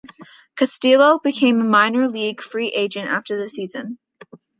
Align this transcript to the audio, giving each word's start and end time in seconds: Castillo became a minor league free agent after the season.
Castillo 0.55 1.19
became 1.23 1.61
a 1.61 1.63
minor 1.63 2.07
league 2.07 2.41
free 2.41 2.69
agent 2.69 3.07
after 3.07 3.37
the 3.37 3.47
season. 3.47 3.99